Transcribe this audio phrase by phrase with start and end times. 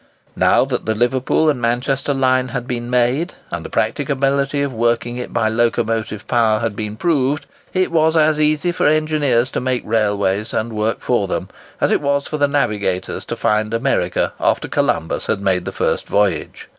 [0.35, 5.17] Now that the Liverpool and Manchester line had been made, and the practicability of working
[5.17, 9.83] it by locomotive power had been proved, it was as easy for engineers to make
[9.85, 15.27] railways and to work them, as it was for navigators to find America after Columbus
[15.27, 16.67] had made the first voyage.